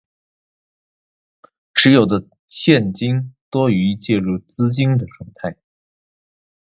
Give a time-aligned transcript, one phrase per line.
[1.75, 5.57] 持有的现金多于借入资金的状态